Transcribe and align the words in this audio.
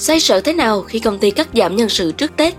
Xoay 0.00 0.20
sở 0.20 0.40
thế 0.40 0.52
nào 0.52 0.82
khi 0.82 0.98
công 0.98 1.18
ty 1.18 1.30
cắt 1.30 1.48
giảm 1.54 1.76
nhân 1.76 1.88
sự 1.88 2.12
trước 2.12 2.36
Tết? 2.36 2.54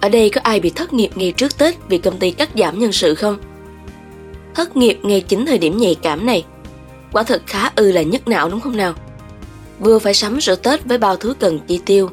Ở 0.00 0.08
đây 0.08 0.30
có 0.30 0.40
ai 0.44 0.60
bị 0.60 0.70
thất 0.70 0.92
nghiệp 0.92 1.10
ngay 1.14 1.32
trước 1.32 1.58
Tết 1.58 1.74
vì 1.88 1.98
công 1.98 2.18
ty 2.18 2.30
cắt 2.30 2.48
giảm 2.56 2.78
nhân 2.78 2.92
sự 2.92 3.14
không? 3.14 3.38
Thất 4.54 4.76
nghiệp 4.76 4.98
ngay 5.02 5.20
chính 5.20 5.46
thời 5.46 5.58
điểm 5.58 5.76
nhạy 5.76 5.94
cảm 5.94 6.26
này. 6.26 6.44
Quả 7.12 7.22
thật 7.22 7.42
khá 7.46 7.70
ư 7.76 7.92
là 7.92 8.02
nhức 8.02 8.28
não 8.28 8.48
đúng 8.48 8.60
không 8.60 8.76
nào? 8.76 8.94
Vừa 9.80 9.98
phải 9.98 10.14
sắm 10.14 10.40
sửa 10.40 10.56
Tết 10.56 10.84
với 10.84 10.98
bao 10.98 11.16
thứ 11.16 11.34
cần 11.40 11.58
chi 11.66 11.80
tiêu, 11.86 12.10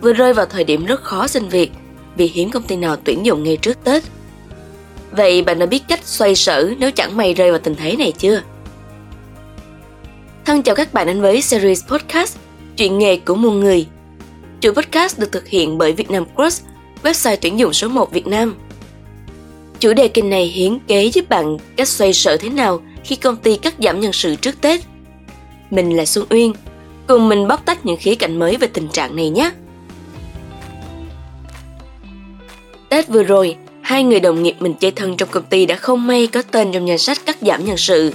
vừa 0.00 0.12
rơi 0.12 0.34
vào 0.34 0.46
thời 0.46 0.64
điểm 0.64 0.86
rất 0.86 1.02
khó 1.02 1.26
xin 1.26 1.48
việc 1.48 1.70
vì 2.16 2.26
hiếm 2.26 2.50
công 2.50 2.62
ty 2.62 2.76
nào 2.76 2.96
tuyển 2.96 3.26
dụng 3.26 3.42
ngay 3.42 3.56
trước 3.56 3.84
Tết. 3.84 4.02
Vậy 5.10 5.42
bạn 5.42 5.58
đã 5.58 5.66
biết 5.66 5.82
cách 5.88 6.00
xoay 6.04 6.34
sở 6.34 6.70
nếu 6.78 6.90
chẳng 6.90 7.16
may 7.16 7.34
rơi 7.34 7.50
vào 7.50 7.60
tình 7.60 7.74
thế 7.74 7.96
này 7.96 8.12
chưa? 8.18 8.42
Thân 10.44 10.62
chào 10.62 10.74
các 10.74 10.92
bạn 10.94 11.06
đến 11.06 11.20
với 11.20 11.42
series 11.42 11.84
podcast 11.84 12.39
Chuyện 12.80 12.98
nghề 12.98 13.16
của 13.16 13.34
muôn 13.34 13.60
người. 13.60 13.86
Chuỗi 14.60 14.74
podcast 14.74 15.18
được 15.18 15.32
thực 15.32 15.48
hiện 15.48 15.78
bởi 15.78 15.92
Vietnam 15.92 16.24
Cross, 16.36 16.62
website 17.02 17.36
tuyển 17.40 17.58
dụng 17.58 17.72
số 17.72 17.88
1 17.88 18.12
Việt 18.12 18.26
Nam. 18.26 18.54
Chủ 19.78 19.92
đề 19.92 20.08
kênh 20.08 20.30
này 20.30 20.46
hiến 20.46 20.78
kế 20.86 21.04
giúp 21.04 21.28
bạn 21.28 21.56
cách 21.76 21.88
xoay 21.88 22.12
sở 22.12 22.36
thế 22.36 22.48
nào 22.48 22.80
khi 23.04 23.16
công 23.16 23.36
ty 23.36 23.56
cắt 23.56 23.74
giảm 23.78 24.00
nhân 24.00 24.12
sự 24.12 24.34
trước 24.36 24.60
Tết. 24.60 24.80
Mình 25.70 25.96
là 25.96 26.04
Xuân 26.04 26.26
Uyên, 26.30 26.52
cùng 27.06 27.28
mình 27.28 27.48
bóc 27.48 27.66
tách 27.66 27.86
những 27.86 27.96
khía 27.96 28.14
cạnh 28.14 28.38
mới 28.38 28.56
về 28.56 28.66
tình 28.66 28.88
trạng 28.88 29.16
này 29.16 29.30
nhé. 29.30 29.50
Tết 32.88 33.08
vừa 33.08 33.22
rồi, 33.22 33.56
hai 33.80 34.04
người 34.04 34.20
đồng 34.20 34.42
nghiệp 34.42 34.56
mình 34.60 34.74
chơi 34.74 34.90
thân 34.90 35.16
trong 35.16 35.28
công 35.32 35.44
ty 35.44 35.66
đã 35.66 35.76
không 35.76 36.06
may 36.06 36.26
có 36.26 36.42
tên 36.42 36.72
trong 36.72 36.88
danh 36.88 36.98
sách 36.98 37.18
cắt 37.26 37.36
giảm 37.40 37.64
nhân 37.64 37.76
sự. 37.76 38.14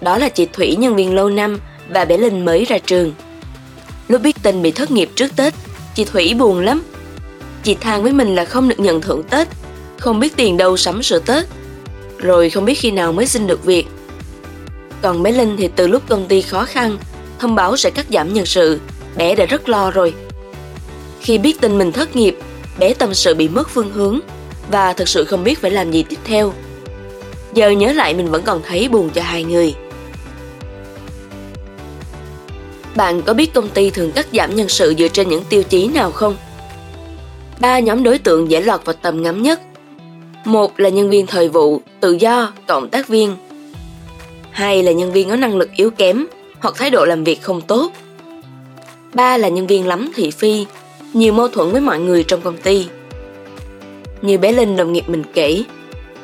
Đó 0.00 0.18
là 0.18 0.28
chị 0.28 0.46
Thủy 0.52 0.76
nhân 0.76 0.96
viên 0.96 1.14
lâu 1.14 1.28
năm 1.28 1.58
và 1.88 2.04
bé 2.04 2.16
Linh 2.16 2.44
mới 2.44 2.64
ra 2.64 2.78
trường. 2.78 3.12
Lúc 4.08 4.22
biết 4.22 4.36
tin 4.42 4.62
bị 4.62 4.70
thất 4.70 4.90
nghiệp 4.90 5.10
trước 5.14 5.36
Tết, 5.36 5.54
chị 5.94 6.04
Thủy 6.04 6.34
buồn 6.34 6.60
lắm. 6.60 6.82
Chị 7.62 7.74
than 7.74 8.02
với 8.02 8.12
mình 8.12 8.34
là 8.34 8.44
không 8.44 8.68
được 8.68 8.80
nhận 8.80 9.00
thưởng 9.00 9.22
Tết, 9.30 9.48
không 9.98 10.20
biết 10.20 10.36
tiền 10.36 10.56
đâu 10.56 10.76
sắm 10.76 11.02
sửa 11.02 11.18
Tết, 11.18 11.46
rồi 12.18 12.50
không 12.50 12.64
biết 12.64 12.78
khi 12.78 12.90
nào 12.90 13.12
mới 13.12 13.26
xin 13.26 13.46
được 13.46 13.64
việc. 13.64 13.86
Còn 15.02 15.22
bé 15.22 15.32
Linh 15.32 15.56
thì 15.56 15.68
từ 15.76 15.86
lúc 15.86 16.02
công 16.08 16.28
ty 16.28 16.42
khó 16.42 16.64
khăn, 16.64 16.98
thông 17.38 17.54
báo 17.54 17.76
sẽ 17.76 17.90
cắt 17.90 18.06
giảm 18.10 18.34
nhân 18.34 18.46
sự, 18.46 18.80
bé 19.16 19.34
đã 19.34 19.46
rất 19.46 19.68
lo 19.68 19.90
rồi. 19.90 20.14
Khi 21.20 21.38
biết 21.38 21.60
tin 21.60 21.78
mình 21.78 21.92
thất 21.92 22.16
nghiệp, 22.16 22.38
bé 22.78 22.94
tâm 22.94 23.14
sự 23.14 23.34
bị 23.34 23.48
mất 23.48 23.70
phương 23.70 23.90
hướng 23.90 24.20
và 24.70 24.92
thực 24.92 25.08
sự 25.08 25.24
không 25.24 25.44
biết 25.44 25.60
phải 25.60 25.70
làm 25.70 25.90
gì 25.90 26.02
tiếp 26.02 26.18
theo. 26.24 26.52
Giờ 27.54 27.70
nhớ 27.70 27.92
lại 27.92 28.14
mình 28.14 28.30
vẫn 28.30 28.42
còn 28.42 28.60
thấy 28.66 28.88
buồn 28.88 29.10
cho 29.10 29.22
hai 29.22 29.44
người. 29.44 29.74
Bạn 32.98 33.22
có 33.22 33.34
biết 33.34 33.54
công 33.54 33.68
ty 33.68 33.90
thường 33.90 34.12
cắt 34.12 34.26
giảm 34.32 34.56
nhân 34.56 34.68
sự 34.68 34.94
dựa 34.98 35.08
trên 35.08 35.28
những 35.28 35.44
tiêu 35.48 35.62
chí 35.62 35.88
nào 35.88 36.10
không? 36.10 36.36
Ba 37.60 37.78
nhóm 37.78 38.02
đối 38.02 38.18
tượng 38.18 38.50
dễ 38.50 38.60
lọt 38.60 38.84
vào 38.84 38.94
tầm 39.02 39.22
ngắm 39.22 39.42
nhất. 39.42 39.60
Một 40.44 40.80
là 40.80 40.88
nhân 40.88 41.10
viên 41.10 41.26
thời 41.26 41.48
vụ, 41.48 41.80
tự 42.00 42.12
do, 42.12 42.52
cộng 42.66 42.88
tác 42.88 43.08
viên. 43.08 43.36
Hai 44.50 44.82
là 44.82 44.92
nhân 44.92 45.12
viên 45.12 45.30
có 45.30 45.36
năng 45.36 45.56
lực 45.56 45.70
yếu 45.76 45.90
kém 45.90 46.26
hoặc 46.60 46.74
thái 46.78 46.90
độ 46.90 47.04
làm 47.04 47.24
việc 47.24 47.42
không 47.42 47.60
tốt. 47.60 47.92
Ba 49.14 49.36
là 49.36 49.48
nhân 49.48 49.66
viên 49.66 49.86
lắm 49.86 50.10
thị 50.14 50.30
phi, 50.30 50.66
nhiều 51.12 51.32
mâu 51.32 51.48
thuẫn 51.48 51.72
với 51.72 51.80
mọi 51.80 51.98
người 51.98 52.24
trong 52.24 52.40
công 52.40 52.56
ty. 52.56 52.86
Như 54.22 54.38
bé 54.38 54.52
Linh 54.52 54.76
đồng 54.76 54.92
nghiệp 54.92 55.08
mình 55.08 55.24
kể, 55.34 55.62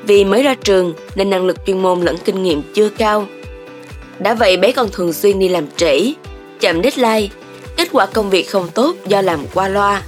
vì 0.06 0.24
mới 0.24 0.42
ra 0.42 0.54
trường 0.54 0.94
nên 1.14 1.30
năng 1.30 1.46
lực 1.46 1.66
chuyên 1.66 1.78
môn 1.78 2.00
lẫn 2.00 2.16
kinh 2.24 2.42
nghiệm 2.42 2.62
chưa 2.74 2.88
cao. 2.88 3.26
Đã 4.18 4.34
vậy 4.34 4.56
bé 4.56 4.72
còn 4.72 4.88
thường 4.92 5.12
xuyên 5.12 5.38
đi 5.38 5.48
làm 5.48 5.66
trễ, 5.76 6.12
chậm 6.60 6.82
deadline, 6.82 7.28
kết 7.76 7.88
quả 7.92 8.06
công 8.06 8.30
việc 8.30 8.50
không 8.50 8.68
tốt 8.74 8.96
do 9.06 9.20
làm 9.20 9.46
qua 9.54 9.68
loa. 9.68 10.02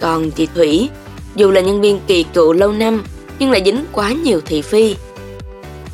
Còn 0.00 0.30
chị 0.30 0.48
Thủy, 0.54 0.88
dù 1.34 1.50
là 1.50 1.60
nhân 1.60 1.80
viên 1.80 2.00
kỳ 2.06 2.22
cựu 2.22 2.52
lâu 2.52 2.72
năm 2.72 3.04
nhưng 3.38 3.50
lại 3.50 3.62
dính 3.64 3.84
quá 3.92 4.12
nhiều 4.12 4.40
thị 4.46 4.62
phi. 4.62 4.96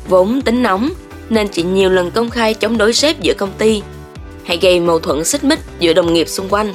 Vốn 0.07 0.41
tính 0.41 0.63
nóng 0.63 0.89
nên 1.29 1.47
chị 1.47 1.63
nhiều 1.63 1.89
lần 1.89 2.11
công 2.11 2.29
khai 2.29 2.53
chống 2.53 2.77
đối 2.77 2.93
sếp 2.93 3.21
giữa 3.21 3.33
công 3.33 3.51
ty 3.57 3.81
hay 4.43 4.57
gây 4.61 4.79
mâu 4.79 4.99
thuẫn 4.99 5.23
xích 5.23 5.43
mích 5.43 5.59
giữa 5.79 5.93
đồng 5.93 6.13
nghiệp 6.13 6.29
xung 6.29 6.49
quanh. 6.49 6.73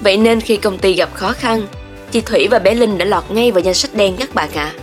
Vậy 0.00 0.16
nên 0.16 0.40
khi 0.40 0.56
công 0.56 0.78
ty 0.78 0.94
gặp 0.94 1.14
khó 1.14 1.32
khăn, 1.32 1.66
chị 2.10 2.20
Thủy 2.20 2.48
và 2.50 2.58
bé 2.58 2.74
Linh 2.74 2.98
đã 2.98 3.04
lọt 3.04 3.24
ngay 3.30 3.50
vào 3.50 3.60
danh 3.60 3.74
sách 3.74 3.94
đen 3.94 4.16
các 4.18 4.34
bạn 4.34 4.50
ạ. 4.54 4.72
À. 4.76 4.80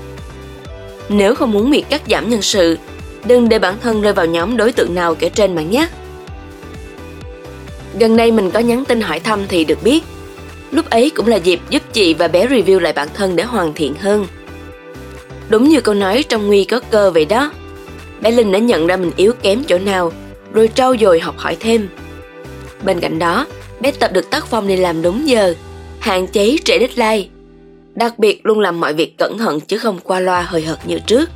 Nếu 1.10 1.36
không 1.36 1.52
muốn 1.52 1.72
bị 1.72 1.84
cắt 1.90 2.02
giảm 2.10 2.30
nhân 2.30 2.42
sự, 2.42 2.78
đừng 3.26 3.50
để 3.50 3.60
bản 3.60 3.76
thân 3.82 4.02
rơi 4.02 4.14
vào 4.14 4.26
nhóm 4.26 4.58
đối 4.58 4.72
tượng 4.72 4.96
nào 4.96 5.16
kể 5.16 5.30
trên 5.30 5.56
bạn 5.56 5.72
nhé. 5.72 5.88
Gần 8.00 8.18
đây 8.18 8.32
mình 8.32 8.52
có 8.52 8.60
nhắn 8.60 8.86
tin 8.86 9.02
hỏi 9.02 9.20
thăm 9.20 9.40
thì 9.48 9.66
được 9.66 9.84
biết, 9.84 10.04
lúc 10.72 10.90
ấy 10.90 11.10
cũng 11.10 11.28
là 11.28 11.36
dịp 11.36 11.60
giúp 11.70 11.82
chị 11.94 12.14
và 12.14 12.28
bé 12.28 12.48
review 12.48 12.80
lại 12.80 12.94
bản 12.94 13.08
thân 13.14 13.36
để 13.36 13.44
hoàn 13.44 13.74
thiện 13.74 13.94
hơn. 13.94 14.28
Đúng 15.50 15.70
như 15.70 15.82
câu 15.82 15.96
nói 15.96 16.24
trong 16.30 16.48
nguy 16.48 16.64
có 16.66 16.80
cơ 16.92 17.12
vậy 17.12 17.26
đó. 17.26 17.52
Bé 18.22 18.32
Linh 18.32 18.52
đã 18.52 18.60
nhận 18.60 18.88
ra 18.88 18.98
mình 18.98 19.12
yếu 19.18 19.34
kém 19.42 19.64
chỗ 19.68 19.78
nào, 19.78 20.12
rồi 20.54 20.70
trau 20.76 20.98
dồi 20.98 21.20
học 21.20 21.38
hỏi 21.38 21.58
thêm. 21.60 21.90
Bên 22.84 23.00
cạnh 23.00 23.20
đó, 23.20 23.46
bé 23.80 23.92
tập 23.92 24.12
được 24.14 24.30
tác 24.30 24.48
phong 24.48 24.68
đi 24.68 24.76
làm 24.76 25.02
đúng 25.02 25.28
giờ, 25.28 25.54
hạn 26.00 26.28
chế 26.28 26.58
trễ 26.64 26.80
deadline. 26.80 27.30
Đặc 27.96 28.20
biệt 28.20 28.46
luôn 28.46 28.60
làm 28.60 28.80
mọi 28.80 28.94
việc 28.94 29.18
cẩn 29.18 29.38
thận 29.38 29.60
chứ 29.60 29.78
không 29.78 30.00
qua 30.04 30.20
loa 30.20 30.42
hời 30.42 30.62
hợt 30.62 30.88
như 30.88 31.00
trước. 31.00 31.30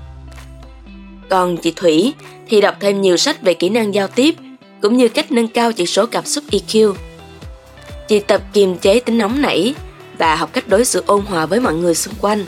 Còn 1.30 1.58
chị 1.58 1.74
Thủy 1.76 2.14
thì 2.50 2.62
đọc 2.62 2.76
thêm 2.80 3.02
nhiều 3.02 3.18
sách 3.18 3.42
về 3.42 3.54
kỹ 3.54 3.70
năng 3.70 3.94
giao 3.94 4.08
tiếp 4.08 4.36
cũng 4.82 4.98
như 4.98 5.10
cách 5.10 5.32
nâng 5.32 5.48
cao 5.48 5.72
chỉ 5.72 5.86
số 5.86 6.06
cảm 6.06 6.26
xúc 6.26 6.44
EQ. 6.52 6.94
Chị 8.08 8.20
tập 8.20 8.42
kiềm 8.54 8.78
chế 8.78 9.00
tính 9.00 9.18
nóng 9.18 9.42
nảy 9.42 9.74
và 10.18 10.36
học 10.36 10.50
cách 10.54 10.68
đối 10.68 10.86
xử 10.86 11.04
ôn 11.06 11.22
hòa 11.22 11.46
với 11.46 11.60
mọi 11.60 11.74
người 11.74 11.96
xung 11.96 12.14
quanh. 12.22 12.46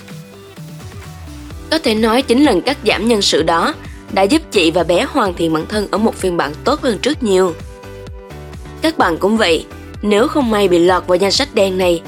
Có 1.69 1.79
thể 1.79 1.95
nói 1.95 2.21
chính 2.21 2.43
lần 2.43 2.61
cắt 2.61 2.77
giảm 2.85 3.07
nhân 3.07 3.21
sự 3.21 3.43
đó 3.43 3.73
đã 4.11 4.21
giúp 4.21 4.41
chị 4.51 4.71
và 4.71 4.83
bé 4.83 5.05
hoàn 5.09 5.33
thiện 5.33 5.53
bản 5.53 5.65
thân 5.65 5.87
ở 5.91 5.97
một 5.97 6.15
phiên 6.15 6.37
bản 6.37 6.53
tốt 6.63 6.81
hơn 6.81 6.97
trước 7.01 7.23
nhiều. 7.23 7.53
Các 8.81 8.97
bạn 8.97 9.17
cũng 9.17 9.37
vậy, 9.37 9.65
nếu 10.01 10.27
không 10.27 10.51
may 10.51 10.67
bị 10.67 10.79
lọt 10.79 11.07
vào 11.07 11.15
danh 11.15 11.31
sách 11.31 11.55
đen 11.55 11.77
này, 11.77 12.01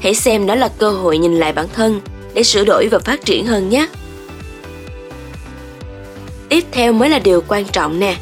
hãy 0.00 0.14
xem 0.14 0.46
đó 0.46 0.54
là 0.54 0.68
cơ 0.68 0.90
hội 0.90 1.18
nhìn 1.18 1.36
lại 1.36 1.52
bản 1.52 1.66
thân 1.74 2.00
để 2.34 2.42
sửa 2.42 2.64
đổi 2.64 2.88
và 2.88 2.98
phát 2.98 3.24
triển 3.24 3.46
hơn 3.46 3.68
nhé. 3.68 3.88
Tiếp 6.48 6.64
theo 6.72 6.92
mới 6.92 7.08
là 7.08 7.18
điều 7.18 7.42
quan 7.48 7.64
trọng 7.64 8.00
nè. 8.00 8.16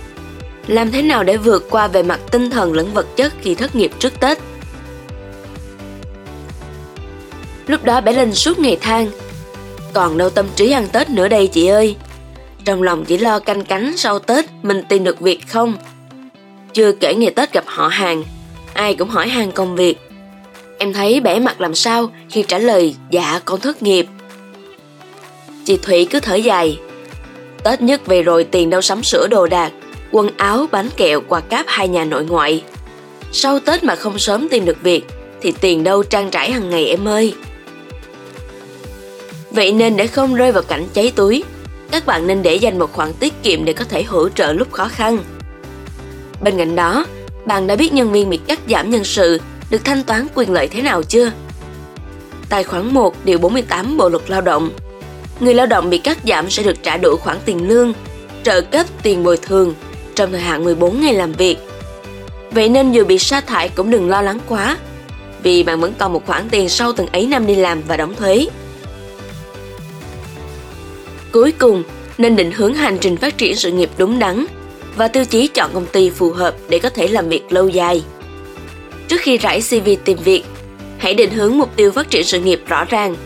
Làm 0.67 0.91
thế 0.93 1.03
nào 1.03 1.25
để 1.25 1.37
vượt 1.37 1.67
qua 1.71 1.89
về 1.89 2.03
mặt 2.03 2.21
tinh 2.31 2.51
thần 2.51 2.73
lẫn 2.73 2.95
vật 2.95 3.07
chất 3.17 3.33
khi 3.41 3.55
thất 3.55 3.77
nghiệp 3.77 3.93
trước 3.99 4.21
Tết? 4.21 4.39
Lúc 7.67 7.85
đó 7.85 8.01
bé 8.01 8.13
Linh 8.13 8.35
suốt 8.35 8.59
ngày 8.59 8.77
than, 8.81 9.11
Còn 9.93 10.19
đâu 10.19 10.31
tâm 10.31 10.47
trí 10.57 10.71
ăn 10.71 10.89
Tết 10.93 11.11
nữa 11.11 11.29
đây 11.29 11.47
chị 11.47 11.67
ơi. 11.67 11.97
Trong 12.65 12.83
lòng 12.83 13.05
chỉ 13.05 13.19
lo 13.19 13.39
canh 13.39 13.65
cánh 13.65 13.97
sau 13.97 14.19
Tết 14.19 14.45
mình 14.63 14.83
tìm 14.89 15.05
được 15.05 15.21
việc 15.21 15.49
không? 15.49 15.75
Chưa 16.73 16.93
kể 16.93 17.15
ngày 17.15 17.31
Tết 17.31 17.53
gặp 17.53 17.65
họ 17.67 17.89
hàng, 17.89 18.25
Ai 18.75 18.95
cũng 18.95 19.09
hỏi 19.09 19.29
hàng 19.29 19.53
công 19.53 19.77
việc. 19.77 19.97
Em 20.79 20.93
thấy 20.93 21.21
bẻ 21.21 21.39
mặt 21.39 21.61
làm 21.61 21.75
sao 21.75 22.11
khi 22.31 22.45
trả 22.49 22.59
lời 22.59 22.95
dạ 23.11 23.41
con 23.45 23.61
thất 23.61 23.83
nghiệp. 23.83 24.07
Chị 25.65 25.79
Thủy 25.83 26.07
cứ 26.11 26.21
thở 26.21 26.35
dài, 26.35 26.79
Tết 27.65 27.83
nhất 27.83 28.07
về 28.07 28.23
rồi 28.23 28.45
tiền 28.45 28.71
đâu 28.71 28.81
sắm 28.81 29.03
sửa 29.03 29.27
đồ 29.27 29.47
đạc 29.47 29.73
quần 30.15 30.31
áo, 30.37 30.67
bánh 30.73 30.89
kẹo, 30.97 31.21
quà 31.29 31.41
cáp 31.41 31.67
hai 31.69 31.89
nhà 31.89 32.05
nội 32.05 32.25
ngoại. 32.25 32.65
Sau 33.33 33.61
Tết 33.61 33.85
mà 33.85 33.97
không 33.97 34.19
sớm 34.19 34.49
tìm 34.49 34.65
được 34.65 34.83
việc, 34.83 35.05
thì 35.41 35.53
tiền 35.61 35.85
đâu 35.85 36.03
trang 36.03 36.31
trải 36.31 36.53
hàng 36.53 36.71
ngày 36.71 36.87
em 36.87 37.09
ơi. 37.09 37.35
Vậy 39.51 39.73
nên 39.73 39.97
để 39.97 40.07
không 40.07 40.35
rơi 40.35 40.53
vào 40.53 40.63
cảnh 40.63 40.87
cháy 40.93 41.13
túi, 41.17 41.45
các 41.91 42.07
bạn 42.07 42.27
nên 42.27 42.43
để 42.43 42.55
dành 42.55 42.79
một 42.79 42.93
khoản 42.93 43.13
tiết 43.13 43.43
kiệm 43.43 43.65
để 43.65 43.73
có 43.73 43.85
thể 43.85 44.03
hỗ 44.03 44.29
trợ 44.29 44.53
lúc 44.53 44.73
khó 44.73 44.89
khăn. 44.89 45.19
Bên 46.41 46.59
cạnh 46.59 46.77
đó, 46.77 47.07
bạn 47.47 47.67
đã 47.67 47.77
biết 47.77 47.93
nhân 47.93 48.13
viên 48.13 48.31
bị 48.31 48.37
cắt 48.37 48.60
giảm 48.69 48.91
nhân 48.91 49.05
sự 49.05 49.41
được 49.71 49.84
thanh 49.84 50.03
toán 50.03 50.27
quyền 50.34 50.53
lợi 50.53 50.69
thế 50.69 50.83
nào 50.83 51.03
chưa? 51.03 51.31
Tài 52.49 52.65
khoản 52.65 52.95
1 52.95 53.15
điều 53.25 53.39
48 53.39 53.97
Bộ 53.97 54.09
luật 54.09 54.31
Lao 54.31 54.41
động 54.41 54.71
Người 55.41 55.55
lao 55.55 55.67
động 55.67 55.91
bị 55.91 55.99
cắt 55.99 56.19
giảm 56.27 56.51
sẽ 56.51 56.63
được 56.63 56.83
trả 56.83 56.97
đủ 56.97 57.17
khoản 57.17 57.37
tiền 57.45 57.69
lương, 57.69 57.93
trợ 58.43 58.60
cấp 58.60 58.87
tiền 59.03 59.22
bồi 59.22 59.37
thường 59.37 59.75
trong 60.15 60.33
thời 60.33 60.41
hạn 60.41 60.65
14 60.65 61.01
ngày 61.01 61.15
làm 61.15 61.33
việc. 61.33 61.57
Vậy 62.51 62.69
nên 62.69 62.93
dù 62.93 63.05
bị 63.05 63.19
sa 63.19 63.41
thải 63.41 63.69
cũng 63.69 63.91
đừng 63.91 64.09
lo 64.09 64.22
lắng 64.22 64.39
quá, 64.49 64.78
vì 65.43 65.63
bạn 65.63 65.81
vẫn 65.81 65.93
còn 65.99 66.13
một 66.13 66.27
khoản 66.27 66.49
tiền 66.51 66.69
sau 66.69 66.93
từng 66.93 67.07
ấy 67.07 67.27
năm 67.27 67.47
đi 67.47 67.55
làm 67.55 67.83
và 67.89 67.97
đóng 67.97 68.15
thuế. 68.15 68.47
Cuối 71.33 71.53
cùng, 71.53 71.83
nên 72.19 72.37
định 72.37 72.51
hướng 72.51 72.75
hành 72.75 72.99
trình 73.01 73.16
phát 73.16 73.39
triển 73.39 73.57
sự 73.57 73.72
nghiệp 73.72 73.91
đúng 73.99 74.19
đắn 74.19 74.47
và 74.97 75.09
tiêu 75.09 75.25
chí 75.25 75.47
chọn 75.47 75.71
công 75.75 75.87
ty 75.87 76.11
phù 76.11 76.31
hợp 76.31 76.55
để 76.69 76.78
có 76.78 76.89
thể 76.89 77.09
làm 77.09 77.28
việc 77.28 77.53
lâu 77.53 77.69
dài. 77.69 78.03
Trước 79.09 79.21
khi 79.21 79.37
rải 79.37 79.60
CV 79.60 79.89
tìm 80.05 80.19
việc, 80.25 80.45
hãy 80.99 81.15
định 81.15 81.31
hướng 81.31 81.59
mục 81.59 81.77
tiêu 81.77 81.93
phát 81.93 82.10
triển 82.10 82.25
sự 82.25 82.41
nghiệp 82.41 82.63
rõ 82.67 82.84
ràng. 82.84 83.17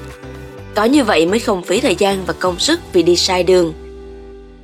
Có 0.75 0.85
như 0.85 1.05
vậy 1.05 1.27
mới 1.27 1.39
không 1.39 1.63
phí 1.63 1.81
thời 1.81 1.95
gian 1.95 2.25
và 2.27 2.35
công 2.39 2.59
sức 2.59 2.81
vì 2.93 3.03
đi 3.03 3.17
sai 3.17 3.43
đường. 3.43 3.73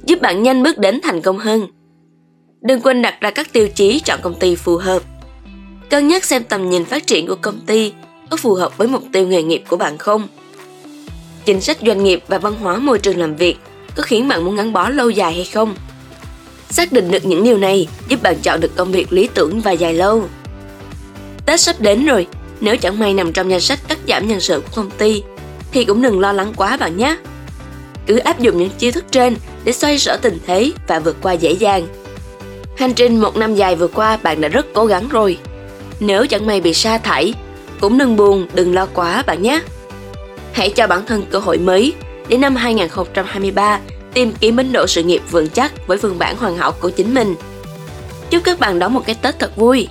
Giúp 0.07 0.21
bạn 0.21 0.43
nhanh 0.43 0.63
bước 0.63 0.79
đến 0.79 1.01
thành 1.03 1.23
công 1.23 1.39
hơn. 1.39 1.67
Đừng 2.65 2.81
quên 2.81 3.03
đặt 3.03 3.21
ra 3.21 3.31
các 3.31 3.53
tiêu 3.53 3.69
chí 3.69 4.01
chọn 4.01 4.21
công 4.23 4.39
ty 4.39 4.57
phù 4.57 4.77
hợp. 4.77 5.03
Cân 5.91 6.09
nhắc 6.09 6.25
xem 6.25 6.45
tầm 6.45 6.71
nhìn 6.71 6.85
phát 6.85 7.07
triển 7.07 7.27
của 7.27 7.35
công 7.35 7.61
ty 7.61 7.93
có 8.31 8.37
phù 8.37 8.55
hợp 8.55 8.77
với 8.77 8.89
mục 8.89 9.03
tiêu 9.13 9.27
nghề 9.27 9.43
nghiệp 9.43 9.63
của 9.69 9.77
bạn 9.77 9.99
không. 9.99 10.29
Chính 11.45 11.61
sách 11.61 11.79
doanh 11.87 12.05
nghiệp 12.05 12.25
và 12.29 12.39
văn 12.39 12.55
hóa 12.55 12.79
môi 12.79 12.99
trường 12.99 13.19
làm 13.19 13.37
việc 13.37 13.57
có 13.97 14.03
khiến 14.03 14.29
bạn 14.29 14.45
muốn 14.45 14.57
gắn 14.57 14.73
bó 14.73 14.89
lâu 14.89 15.11
dài 15.11 15.35
hay 15.35 15.45
không? 15.45 15.75
Xác 16.71 16.93
định 16.93 17.11
được 17.11 17.27
những 17.27 17.45
điều 17.45 17.59
này 17.59 17.89
giúp 18.09 18.23
bạn 18.23 18.37
chọn 18.43 18.61
được 18.61 18.77
công 18.77 18.93
việc 18.93 19.13
lý 19.13 19.29
tưởng 19.35 19.61
và 19.61 19.73
dài 19.73 19.95
lâu. 19.95 20.25
Tết 21.47 21.61
sắp 21.61 21.81
đến 21.81 22.07
rồi, 22.07 22.27
nếu 22.61 22.77
chẳng 22.77 22.99
may 22.99 23.15
nằm 23.15 23.33
trong 23.33 23.51
danh 23.51 23.61
sách 23.61 23.79
cắt 23.89 23.99
giảm 24.09 24.29
nhân 24.29 24.41
sự 24.41 24.61
của 24.61 24.73
công 24.75 24.91
ty 24.91 25.23
thì 25.73 25.85
cũng 25.85 26.03
đừng 26.03 26.21
lo 26.21 26.33
lắng 26.33 26.53
quá 26.57 26.77
bạn 26.77 26.97
nhé. 26.97 27.17
Cứ 28.07 28.19
áp 28.19 28.41
dụng 28.41 28.59
những 28.59 28.71
chiêu 28.79 28.93
thức 28.93 29.05
trên 29.11 29.37
để 29.65 29.73
xoay 29.73 29.99
sở 29.99 30.17
tình 30.17 30.39
thế 30.47 30.73
và 30.87 30.99
vượt 30.99 31.17
qua 31.23 31.33
dễ 31.33 31.53
dàng. 31.53 31.87
Hành 32.77 32.95
trình 32.95 33.21
một 33.21 33.37
năm 33.37 33.55
dài 33.55 33.77
vừa 33.77 33.89
qua 33.89 34.17
bạn 34.23 34.41
đã 34.41 34.49
rất 34.49 34.67
cố 34.73 34.87
gắng 34.87 35.09
rồi. 35.09 35.39
Nếu 36.01 36.27
chẳng 36.27 36.47
may 36.47 36.61
bị 36.61 36.75
sa 36.75 36.99
thải, 36.99 37.35
cũng 37.81 37.99
đừng 37.99 38.17
buồn, 38.17 38.47
đừng 38.55 38.75
lo 38.75 38.87
quá 38.87 39.23
bạn 39.27 39.43
nhé. 39.43 39.61
Hãy 40.53 40.71
cho 40.71 40.87
bản 40.87 41.07
thân 41.07 41.23
cơ 41.31 41.39
hội 41.39 41.59
mới 41.59 41.93
để 42.29 42.37
năm 42.37 42.57
2023 42.57 43.81
tìm 44.15 44.33
kiếm 44.41 44.57
bến 44.57 44.73
độ 44.73 44.87
sự 44.87 45.03
nghiệp 45.03 45.23
vững 45.31 45.49
chắc 45.49 45.87
với 45.87 45.99
phương 45.99 46.19
bản 46.19 46.37
hoàn 46.37 46.57
hảo 46.57 46.73
của 46.73 46.91
chính 46.91 47.15
mình. 47.15 47.35
Chúc 48.31 48.45
các 48.45 48.61
bạn 48.61 48.79
đón 48.79 48.95
một 48.95 49.03
cái 49.07 49.17
Tết 49.23 49.39
thật 49.39 49.57
vui! 49.57 49.89